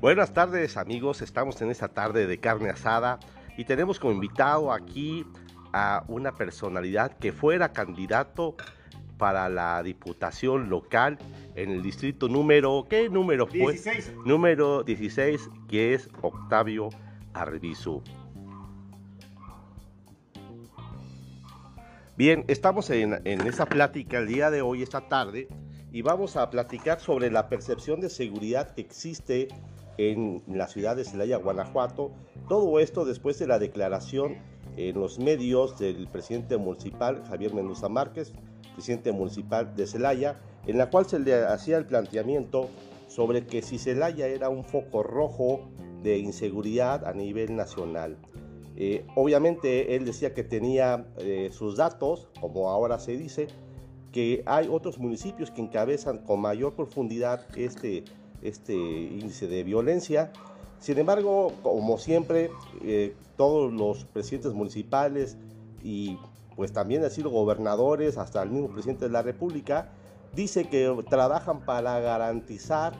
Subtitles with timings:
[0.00, 3.20] Buenas tardes amigos, estamos en esta tarde de carne asada
[3.58, 5.26] y tenemos como invitado aquí
[5.74, 8.56] a una personalidad que fuera candidato
[9.18, 11.18] para la diputación local
[11.54, 13.74] en el distrito número, ¿qué número fue?
[13.74, 14.14] 16.
[14.24, 16.88] Número 16, que es Octavio
[17.34, 18.02] Arbizu.
[22.16, 25.48] Bien, estamos en, en esa plática el día de hoy, esta tarde,
[25.92, 29.48] y vamos a platicar sobre la percepción de seguridad que existe
[30.00, 32.12] en la ciudad de Celaya, Guanajuato.
[32.48, 34.38] Todo esto después de la declaración
[34.76, 38.32] en los medios del presidente municipal Javier Mendoza Márquez,
[38.72, 42.68] presidente municipal de Celaya, en la cual se le hacía el planteamiento
[43.08, 45.68] sobre que si Celaya era un foco rojo
[46.02, 48.16] de inseguridad a nivel nacional.
[48.76, 53.48] Eh, obviamente él decía que tenía eh, sus datos, como ahora se dice,
[54.12, 58.04] que hay otros municipios que encabezan con mayor profundidad este,
[58.42, 60.32] este índice de violencia.
[60.78, 62.50] Sin embargo, como siempre,
[62.82, 65.36] eh, todos los presidentes municipales
[65.82, 66.18] y
[66.56, 69.88] pues también así los gobernadores, hasta el mismo presidente de la República,
[70.34, 72.92] dice que trabajan para garantizar,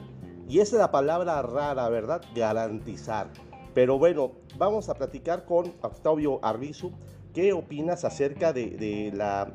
[0.49, 2.21] y esa es la palabra rara, ¿verdad?
[2.35, 3.27] Garantizar.
[3.73, 6.91] Pero bueno, vamos a platicar con Octavio Arbizu.
[7.33, 9.47] ¿Qué opinas acerca de, de, la,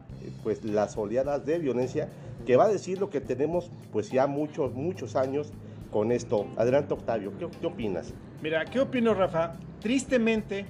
[0.42, 2.08] pues, las oleadas de violencia?
[2.46, 5.52] Que va a decir lo que tenemos pues ya muchos, muchos años
[5.90, 6.46] con esto.
[6.56, 8.12] Adelante Octavio, ¿qué, opinas?
[8.42, 9.54] Mira, ¿qué opino Rafa?
[9.80, 10.66] Tristemente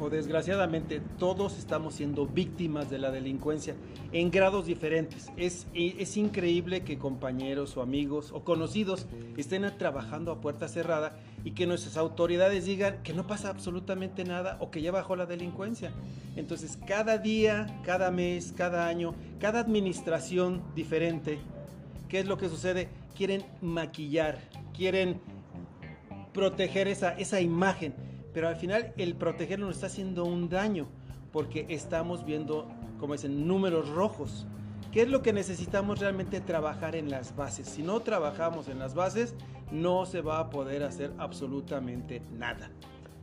[0.00, 3.74] o desgraciadamente todos estamos siendo víctimas de la delincuencia
[4.12, 5.30] en grados diferentes.
[5.36, 11.50] Es, es increíble que compañeros o amigos o conocidos estén trabajando a puerta cerrada y
[11.50, 15.92] que nuestras autoridades digan que no pasa absolutamente nada o que ya bajó la delincuencia.
[16.34, 21.38] Entonces cada día, cada mes, cada año, cada administración diferente,
[22.08, 22.88] ¿qué es lo que sucede?
[23.20, 24.38] Quieren maquillar,
[24.74, 25.20] quieren
[26.32, 27.92] proteger esa, esa imagen
[28.32, 30.88] pero al final el protegerlo nos está haciendo un daño
[31.32, 32.68] porque estamos viendo,
[32.98, 34.46] como dicen, números rojos.
[34.92, 37.68] ¿Qué es lo que necesitamos realmente trabajar en las bases?
[37.68, 39.34] Si no trabajamos en las bases,
[39.70, 42.70] no se va a poder hacer absolutamente nada.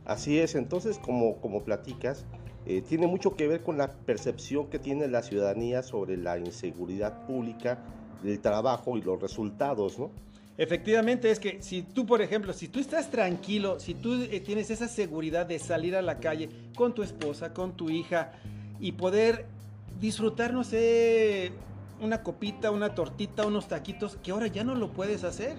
[0.04, 2.26] Así es, entonces como, como platicas,
[2.68, 7.26] eh, tiene mucho que ver con la percepción que tiene la ciudadanía sobre la inseguridad
[7.26, 7.78] pública,
[8.22, 10.10] el trabajo y los resultados, ¿no?
[10.58, 14.70] Efectivamente, es que si tú, por ejemplo, si tú estás tranquilo, si tú eh, tienes
[14.70, 18.32] esa seguridad de salir a la calle con tu esposa, con tu hija
[18.80, 19.46] y poder
[19.98, 21.52] disfrutar, no sé,
[22.02, 25.56] una copita, una tortita, unos taquitos, que ahora ya no lo puedes hacer.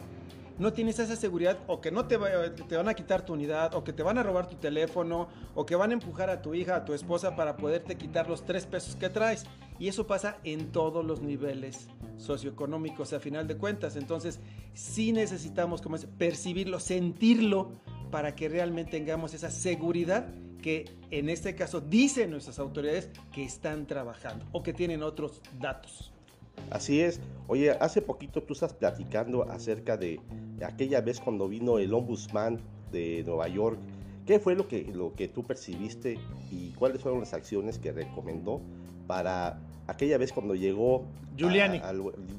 [0.59, 3.93] No tienes esa seguridad o que no te, van a quitar tu unidad o que
[3.93, 6.85] te van a robar tu teléfono o que van a empujar a tu hija, a
[6.85, 9.45] tu esposa para poderte quitar los tres pesos que traes.
[9.79, 11.87] Y eso pasa en todos los niveles
[12.17, 13.95] socioeconómicos a final de cuentas.
[13.95, 14.41] Entonces,
[14.73, 17.71] sí necesitamos como percibirlo, sentirlo
[18.11, 20.27] para que realmente tengamos esa seguridad
[20.61, 26.11] que en este caso dicen nuestras autoridades que están trabajando o que tienen otros datos.
[26.69, 27.19] Así es.
[27.47, 30.19] Oye, hace poquito tú estás platicando acerca de
[30.63, 32.59] aquella vez cuando vino el ombudsman
[32.91, 33.79] de Nueva York.
[34.25, 36.19] ¿Qué fue lo que, lo que tú percibiste
[36.51, 38.61] y cuáles fueron las acciones que recomendó
[39.07, 41.05] para aquella vez cuando llegó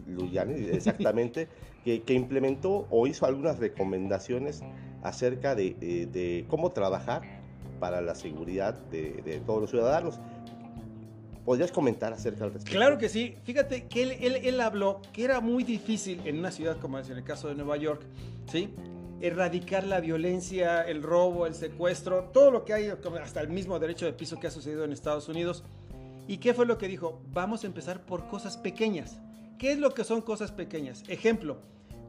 [0.06, 1.48] Giuliani, exactamente,
[1.84, 4.62] que, que, implementó o hizo algunas recomendaciones
[5.02, 7.22] acerca de, de, de cómo trabajar
[7.80, 10.20] para la seguridad de, de, todos los ciudadanos.
[11.44, 12.76] ¿Podrías comentar acerca del respecto?
[12.76, 13.34] Claro que sí.
[13.44, 17.16] Fíjate que él, él, habló que era muy difícil en una ciudad como es en
[17.16, 18.02] el caso de Nueva York,
[18.50, 18.74] ¿sí?
[19.20, 22.88] erradicar la violencia, el robo, el secuestro, todo lo que hay,
[23.22, 25.62] hasta el mismo derecho de piso que ha sucedido en Estados Unidos
[26.30, 27.20] ¿Y qué fue lo que dijo?
[27.32, 29.18] Vamos a empezar por cosas pequeñas.
[29.58, 31.02] ¿Qué es lo que son cosas pequeñas?
[31.08, 31.58] Ejemplo,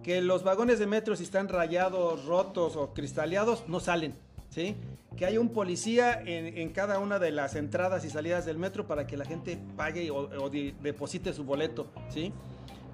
[0.03, 4.13] que los vagones de metro si están rayados, rotos o cristaleados, no salen.
[4.51, 4.75] ¿Sí?
[5.17, 9.07] Que hay un policía en, cada una de las entradas y salidas del metro para
[9.07, 11.91] que la gente pague o, o de, deposite su boleto.
[12.09, 12.31] ¿sí?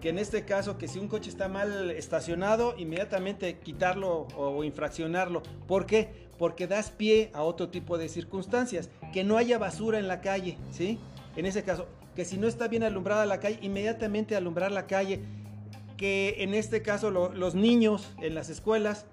[0.02, 5.44] Que en este caso, que si un coche está mal estacionado, inmediatamente quitarlo o, infraccionarlo.
[5.68, 6.28] ¿Por qué?
[6.38, 8.90] Porque das pie a otro tipo de circunstancias.
[9.12, 10.58] Que no haya basura en la calle.
[10.72, 11.00] ¿sí?
[11.36, 15.22] en ese caso, que si no está bien alumbrada la calle, inmediatamente alumbrar la calle,
[15.98, 19.06] que en este caso lo, los niños en las escuelas,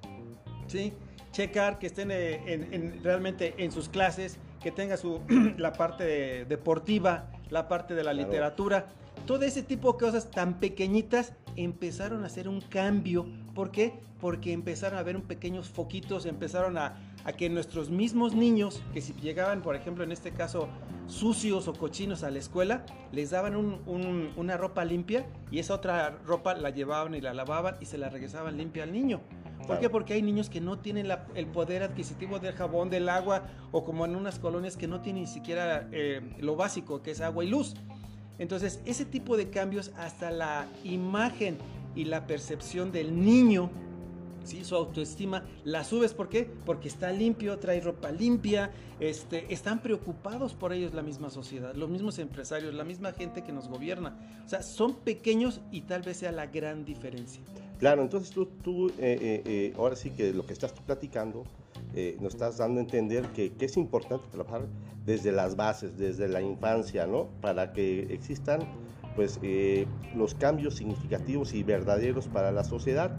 [0.66, 0.94] ¿sí?
[1.34, 5.20] Checar que estén eh, en, en, realmente en sus clases, que tenga su,
[5.58, 8.28] la parte de, deportiva, la parte de la claro.
[8.28, 8.86] literatura,
[9.26, 13.26] todo ese tipo de cosas tan pequeñitas empezaron a hacer un cambio.
[13.54, 13.94] ¿Por qué?
[14.20, 19.00] Porque empezaron a ver un pequeños foquitos, empezaron a, a que nuestros mismos niños, que
[19.00, 20.68] si llegaban, por ejemplo, en este caso,
[21.06, 25.74] sucios o cochinos a la escuela, les daban un, un, una ropa limpia y esa
[25.74, 29.20] otra ropa la llevaban y la lavaban y se la regresaban limpia al niño.
[29.66, 29.88] ¿Por qué?
[29.88, 34.04] Porque hay niños que no tienen el poder adquisitivo del jabón, del agua, o como
[34.04, 37.48] en unas colonias que no tienen ni siquiera eh, lo básico, que es agua y
[37.48, 37.74] luz.
[38.38, 41.58] Entonces, ese tipo de cambios, hasta la imagen
[41.94, 43.70] y la percepción del niño,
[44.44, 44.64] ¿sí?
[44.64, 46.14] su autoestima, la subes.
[46.14, 46.48] ¿Por qué?
[46.64, 48.70] Porque está limpio, trae ropa limpia,
[49.00, 53.52] este, están preocupados por ellos la misma sociedad, los mismos empresarios, la misma gente que
[53.52, 54.16] nos gobierna.
[54.44, 57.42] O sea, son pequeños y tal vez sea la gran diferencia.
[57.78, 61.44] Claro, entonces tú, tú eh, eh, eh, ahora sí que lo que estás platicando,
[62.20, 64.66] nos estás dando a entender que, que, es importante trabajar
[65.06, 67.28] desde las bases, desde la infancia, ¿no?
[67.40, 68.62] Para que existan,
[69.14, 69.38] pues,
[70.16, 73.16] los cambios significativos y verdaderos para la sociedad.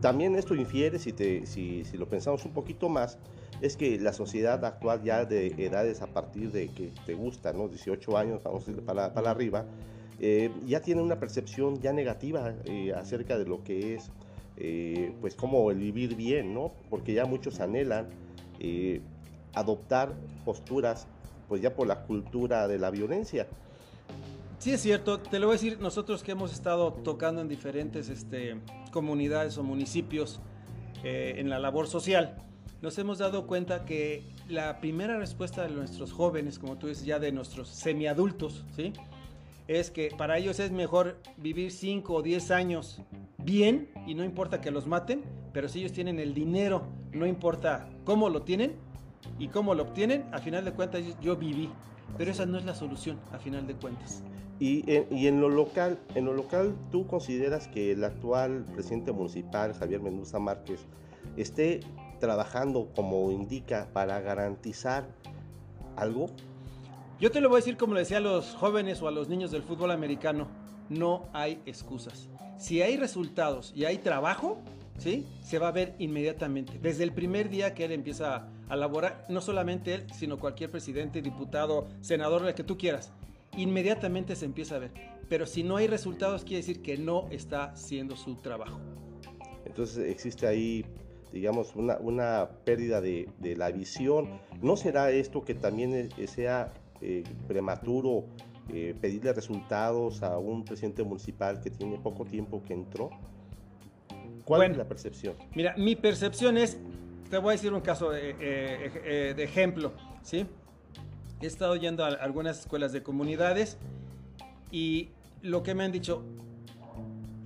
[0.00, 3.18] También esto infiere, si, te, si, lo pensamos un poquito más,
[3.60, 7.68] es que la sociedad actual ya de edades a partir de que te gusta, ¿no?
[7.68, 9.66] 18 años, vamos a ir para, para arriba,
[10.24, 14.12] eh, ya tiene una percepción ya negativa eh, acerca de lo que es,
[14.56, 16.72] eh, pues, como el vivir bien, ¿no?
[16.88, 18.08] Porque ya muchos anhelan
[19.54, 20.14] adoptar
[20.44, 21.08] posturas,
[21.48, 23.48] pues, ya por la cultura de la violencia.
[24.60, 25.18] Sí, es cierto.
[25.18, 28.60] Te lo voy a decir, nosotros que hemos estado tocando en diferentes este,
[28.92, 30.38] comunidades o municipios
[31.02, 32.36] en la labor social,
[32.80, 37.18] nos hemos dado cuenta que la primera respuesta de nuestros jóvenes, como tú dices, ya
[37.18, 38.92] de nuestros semiadultos, ¿sí?
[39.68, 43.00] es que para ellos es mejor vivir 5 o 10 años
[43.38, 45.22] bien y no importa que los maten,
[45.52, 48.74] pero si ellos tienen el dinero, no importa cómo lo tienen
[49.38, 51.70] y cómo lo obtienen, a final de cuentas yo viví.
[52.18, 54.22] Pero esa no es la solución, a final de cuentas.
[54.64, 60.00] Y en, lo local, en lo local, ¿tú consideras que el actual presidente municipal, Javier
[60.00, 60.86] Mendoza Márquez,
[61.36, 61.80] esté
[62.20, 65.08] trabajando como indica para garantizar
[65.96, 66.26] algo?
[67.18, 69.28] Yo te lo voy a decir como le decía a los jóvenes o a los
[69.28, 70.46] niños del fútbol americano,
[70.88, 72.28] no hay excusas.
[72.56, 74.60] Si hay resultados y hay trabajo,
[74.96, 75.26] ¿sí?
[75.42, 76.78] Se va a ver inmediatamente.
[76.80, 81.20] Desde el primer día que él empieza a laborar, no solamente él, sino cualquier presidente,
[81.20, 83.12] diputado, senador, el que tú quieras,
[83.56, 84.92] inmediatamente se empieza a ver.
[85.28, 88.80] Pero si no hay resultados, quiere decir que no está haciendo su trabajo.
[89.64, 90.84] Entonces existe ahí
[91.32, 94.40] digamos, una, una pérdida de, de, la visión.
[94.60, 98.26] ¿No será esto que también sea eh, prematuro
[98.72, 103.10] eh, pedirle resultados a un presidente municipal que tiene poco tiempo que entró?
[104.44, 105.34] ¿Cuál es la percepción?
[105.54, 106.78] Mira, mi percepción es,
[107.30, 110.46] te voy a decir un caso de, eh, de ejemplo, ¿sí?
[111.42, 113.76] He estado yendo a algunas escuelas de comunidades
[114.70, 115.08] y
[115.40, 116.22] lo que me han dicho,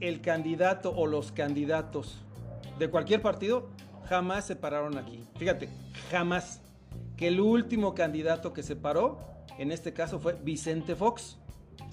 [0.01, 2.19] el candidato o los candidatos
[2.79, 3.71] de cualquier partido
[4.05, 5.25] jamás se pararon aquí.
[5.39, 5.71] Fíjate,
[6.11, 6.61] jamás.
[7.17, 9.19] Que el último candidato que se paró
[9.59, 11.39] en este caso fue Vicente Fox.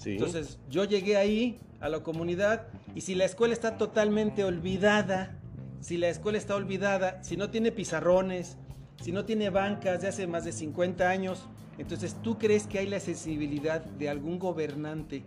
[0.03, 5.39] Entonces yo llegué ahí a la comunidad y si la escuela está totalmente olvidada,
[5.79, 8.57] si la escuela está olvidada, si no tiene pizarrones,
[9.01, 11.47] si no tiene bancas de hace más de 50 años,
[11.77, 15.23] entonces tú crees que hay la sensibilidad de algún gobernante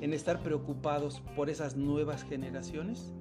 [0.00, 3.12] en estar preocupados por esas nuevas generaciones?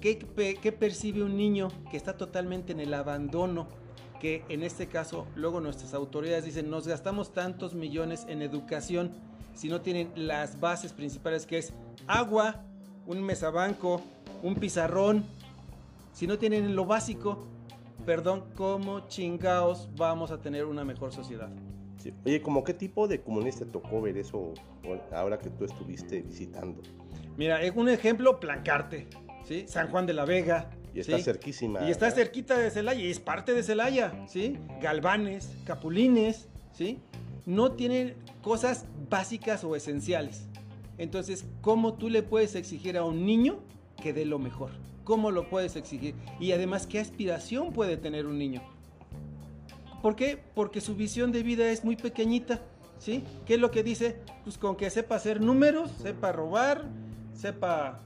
[0.00, 3.68] ¿Qué, ¿Qué, percibe un niño que está totalmente en el abandono
[4.20, 9.12] que en este caso luego nuestras autoridades dicen nos gastamos tantos millones en educación
[9.54, 11.72] si no tienen las bases principales que es
[12.06, 12.62] agua,
[13.06, 14.02] un mesabanco,
[14.42, 15.24] un pizarrón,
[16.12, 17.46] si no tienen lo básico,
[18.04, 21.50] perdón, ¿cómo chingaos vamos a tener una mejor sociedad?
[22.24, 24.54] Oye, ¿cómo qué tipo de comunidades te tocó ver eso
[25.12, 26.82] ahora que tú estuviste visitando?
[27.36, 29.06] Mira, un ejemplo, Plancarte,
[29.44, 29.64] ¿sí?
[29.68, 31.86] San Juan de la Vega, y está cerquísima.
[31.86, 34.56] Y está cerquita de Celaya, y es parte de Celaya, ¿sí?
[34.80, 37.00] Galvanes, Capulines, ¿sí?
[37.44, 40.48] No tienen cosas básicas o esenciales.
[40.98, 43.60] Entonces, ¿cómo tú le puedes exigir a un niño
[44.02, 44.70] que dé lo mejor?
[45.04, 46.14] ¿Cómo lo puedes exigir?
[46.40, 48.62] Y además, ¿qué aspiración puede tener un niño?
[50.02, 50.38] ¿Por qué?
[50.54, 52.60] Porque su visión de vida es muy pequeñita,
[52.98, 53.24] ¿sí?
[53.44, 54.20] ¿Qué es lo que dice?
[54.44, 56.84] Pues con que sepa hacer números, sepa robar,
[57.34, 58.00] sepa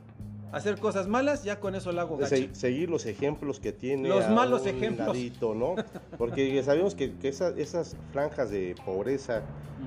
[0.53, 2.19] hacer cosas malas, ya con eso lo hago
[2.53, 4.09] seguir los ejemplos que tiene.
[4.09, 5.17] Los malos ejemplos.
[5.55, 5.77] ¿no?
[6.19, 9.43] Porque sabemos que, esas, franjas de pobreza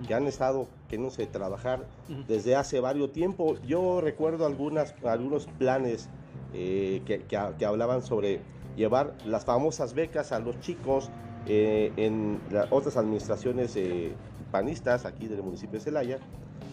[0.08, 1.86] que han estado que no sé trabajar
[2.28, 3.58] desde hace varios tiempo.
[3.66, 6.10] Yo recuerdo algunas, algunos planes
[6.54, 8.42] eh, que, hablaban sobre
[8.76, 11.10] llevar las famosas becas a los chicos
[11.48, 14.14] eh, en otras administraciones eh,
[14.52, 16.20] panistas aquí del municipio de Celaya,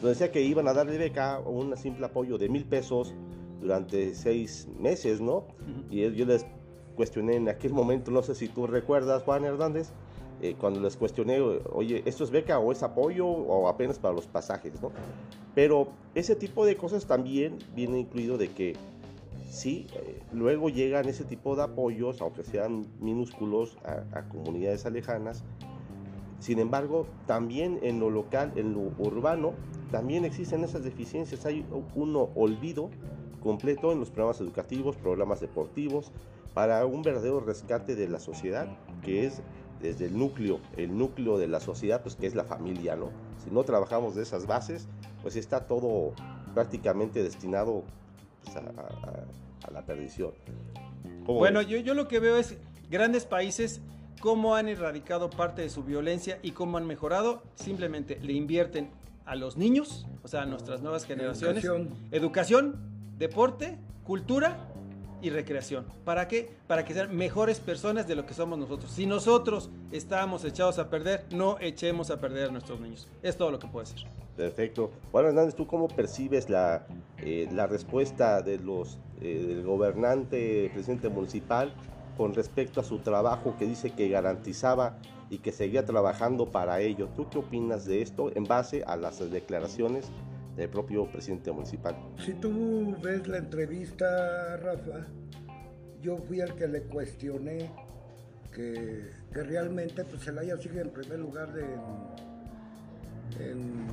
[0.00, 3.14] donde decía que iban a darle beca o un simple apoyo de mil pesos
[3.60, 5.44] durante seis meses, ¿no?
[5.90, 6.46] Y yo les
[6.96, 9.90] cuestioné en aquel momento, no sé si tú recuerdas, Juan Hernández,
[10.42, 14.26] eh, cuando les cuestioné, oye, ¿esto es beca o es apoyo o apenas para los
[14.26, 14.90] pasajes, ¿no?
[15.54, 18.74] Pero ese tipo de cosas también viene incluido de que
[19.50, 25.44] sí, eh, luego llegan ese tipo de apoyos, aunque sean minúsculos, a, comunidades alejanas.
[26.38, 29.52] Sin embargo, también en lo local, en lo urbano,
[29.90, 31.44] también existen esas deficiencias.
[31.44, 32.90] Hay un olvido
[33.42, 36.12] completo en los programas educativos, programas deportivos,
[36.54, 38.68] para un verdadero rescate de la sociedad,
[39.02, 39.42] que es
[39.82, 43.10] desde el núcleo, el núcleo de la sociedad, pues que es la familia, ¿no?
[43.42, 44.88] Si no trabajamos de esas bases,
[45.22, 46.12] pues está todo
[46.54, 47.84] prácticamente destinado
[48.44, 50.32] pues, a, la perdición.
[51.24, 52.56] Bueno, yo, yo lo que veo es
[52.90, 53.80] grandes países
[54.20, 57.42] cómo han erradicado parte de su violencia y cómo han mejorado.
[57.54, 58.90] Simplemente le invierten
[59.24, 62.76] a los niños, o sea, a nuestras nuevas generaciones, educación, educación
[63.18, 64.69] deporte, cultura
[65.22, 65.86] y recreación.
[66.04, 66.50] ¿Para qué?
[66.66, 68.90] Para que sean mejores personas de lo que somos nosotros.
[68.90, 73.08] Si nosotros estamos echados a perder, no echemos a perder a nuestros niños.
[73.22, 74.00] Es todo lo que puede ser.
[74.36, 74.90] Perfecto.
[75.12, 76.86] Bueno, Hernández, ¿tú cómo percibes la,
[77.18, 81.74] eh, la respuesta de los, eh, del gobernante, presidente municipal,
[82.16, 84.98] con respecto a su trabajo que dice que garantizaba
[85.28, 87.08] y que seguía trabajando para ello?
[87.16, 90.10] ¿Tú qué opinas de esto en base a las declaraciones
[90.60, 91.96] del propio presidente municipal.
[92.24, 95.06] Si tú ves la entrevista, Rafa,
[96.02, 97.70] yo fui el que le cuestioné
[98.52, 101.64] que, realmente pues Celaya sigue en primer lugar de,
[103.38, 103.86] en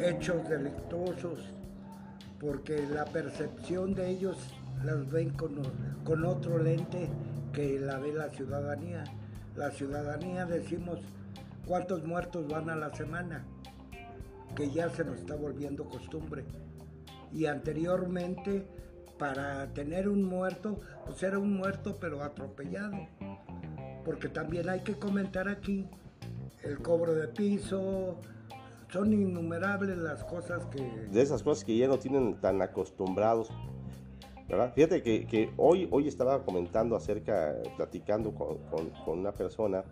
[0.00, 1.40] hechos delictuosos,
[2.38, 4.36] porque la percepción de ellos
[4.84, 7.08] las ven con otro lente
[7.52, 9.04] que la ve la ciudadanía.
[9.56, 11.00] La ciudadanía decimos
[11.66, 13.44] cuántos muertos van a la semana
[14.56, 16.44] que ya se nos está volviendo costumbre.
[17.32, 18.66] Y anteriormente,
[19.18, 23.06] para tener un muerto, pues era un muerto pero atropellado.
[24.04, 25.88] Porque también hay que comentar aquí
[26.62, 28.16] el cobro de piso,
[28.92, 30.80] son innumerables las cosas que...
[30.80, 33.50] De esas cosas que ya no tienen tan acostumbrados.
[34.74, 39.84] Fíjate que, hoy, hoy estaba comentando acerca, platicando con, una persona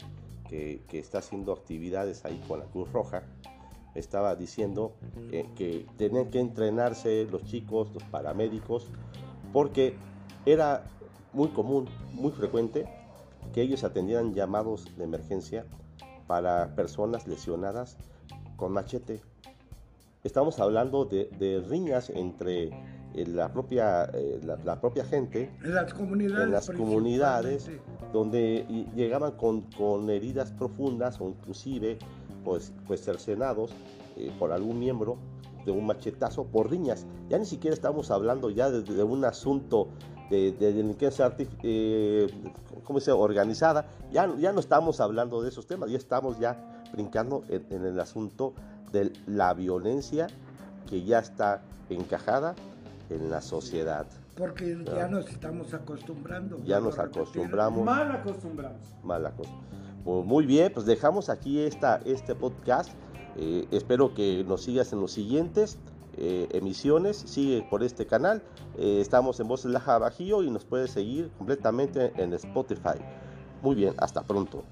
[0.49, 3.25] que, que, está haciendo actividades ahí con la Cruz Roja
[3.95, 4.93] estaba diciendo
[5.31, 8.89] que tenían que entrenarse los chicos, los paramédicos,
[9.53, 9.95] porque
[10.47, 10.85] era
[11.33, 12.87] muy común, muy frecuente
[13.53, 15.67] que ellos atendieran llamados de emergencia
[16.27, 17.97] para personas lesionadas
[18.57, 19.21] con machete.
[20.23, 22.69] Estamos hablando de, riñas entre
[23.15, 27.71] eh, la propia, eh, la, propia gente en las comunidades, en las comunidades
[28.13, 31.99] donde llegaban con, con heridas profundas o inclusive
[32.45, 33.73] pues, pues cercenados
[34.17, 35.19] eh, por algún miembro
[35.65, 37.07] de un machetazo por riñas.
[37.29, 39.89] Ya ni siquiera estamos hablando ya de, un asunto
[40.31, 42.29] de, delincuencia eh,
[42.85, 43.87] ¿cómo se organizada.
[44.13, 48.55] Ya, ya no estamos hablando de esos temas, ya estamos ya brincando en, el asunto
[48.93, 50.29] de la violencia
[50.89, 52.55] que ya está encajada
[53.11, 54.07] en la sociedad.
[54.37, 56.59] Porque ya nos estamos acostumbrando.
[56.65, 57.85] Ya nos acostumbramos.
[57.85, 58.81] Mal acostumbramos.
[59.03, 59.94] Mal acostumbramos.
[60.05, 62.91] Pues muy bien, pues dejamos aquí esta, este podcast.
[63.37, 65.79] Eh, espero que nos sigas en los siguientes
[66.19, 67.17] eh, emisiones.
[67.17, 68.43] Sigue por este canal.
[68.77, 72.99] Eh, estamos en Voces Laja Bajío y nos puedes seguir completamente en Spotify.
[73.63, 74.63] Muy bien, hasta pronto.